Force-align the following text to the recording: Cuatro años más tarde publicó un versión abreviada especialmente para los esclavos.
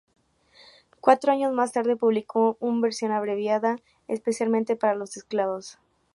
Cuatro 0.99 1.31
años 1.31 1.53
más 1.53 1.73
tarde 1.73 1.95
publicó 1.95 2.57
un 2.59 2.81
versión 2.81 3.11
abreviada 3.11 3.75
especialmente 4.07 4.75
para 4.75 4.95
los 4.95 5.15
esclavos. 5.15 5.77